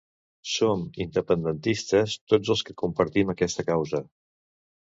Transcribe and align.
Som 0.51 0.79
independentistes 1.05 2.17
tots 2.33 2.53
els 2.57 2.65
que 2.71 2.77
compartim 2.85 3.33
aquesta 3.35 3.67
causa. 3.73 4.05